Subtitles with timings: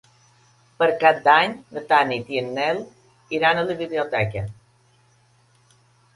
[0.77, 2.81] Per Cap d'Any na Tanit i en Nel
[3.41, 4.45] iran a la biblioteca.